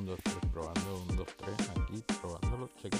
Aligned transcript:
1, 0.00 0.06
2, 0.06 0.18
3, 0.22 0.36
probando, 0.50 1.04
1, 1.10 1.14
2, 1.14 1.26
3, 1.36 1.70
aquí, 1.76 2.04
probándolo, 2.22 2.70
cheque. 2.80 2.96